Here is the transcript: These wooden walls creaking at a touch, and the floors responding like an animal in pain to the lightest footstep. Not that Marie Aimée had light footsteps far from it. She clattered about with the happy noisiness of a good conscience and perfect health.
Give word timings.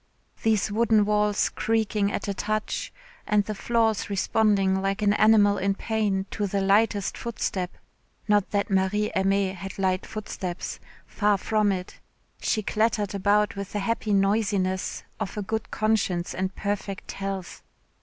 These 0.41 0.71
wooden 0.71 1.05
walls 1.05 1.47
creaking 1.49 2.11
at 2.11 2.27
a 2.27 2.33
touch, 2.33 2.91
and 3.27 3.45
the 3.45 3.53
floors 3.53 4.09
responding 4.09 4.81
like 4.81 5.03
an 5.03 5.13
animal 5.13 5.59
in 5.59 5.75
pain 5.75 6.25
to 6.31 6.47
the 6.47 6.59
lightest 6.59 7.15
footstep. 7.15 7.69
Not 8.27 8.49
that 8.49 8.71
Marie 8.71 9.11
Aimée 9.15 9.53
had 9.53 9.77
light 9.77 10.07
footsteps 10.07 10.79
far 11.05 11.37
from 11.37 11.71
it. 11.71 11.99
She 12.41 12.63
clattered 12.63 13.13
about 13.13 13.55
with 13.55 13.73
the 13.73 13.79
happy 13.81 14.11
noisiness 14.11 15.03
of 15.19 15.37
a 15.37 15.43
good 15.43 15.69
conscience 15.69 16.33
and 16.33 16.55
perfect 16.55 17.11
health. 17.11 17.61